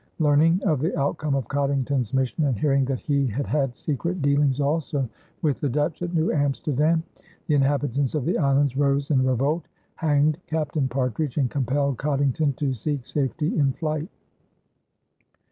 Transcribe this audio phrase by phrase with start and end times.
[0.17, 4.59] Learning of the outcome of Coddington's mission and hearing that he had had secret dealings
[4.59, 5.07] also
[5.43, 7.03] with the Dutch at New Amsterdam,
[7.45, 12.73] the inhabitants of the islands rose in revolt, hanged Captain Partridge and compelled Coddington to
[12.73, 14.09] seek safety in flight.